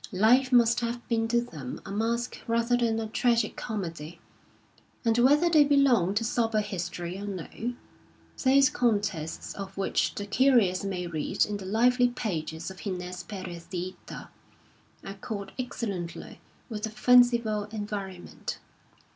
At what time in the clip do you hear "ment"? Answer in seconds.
18.25-18.57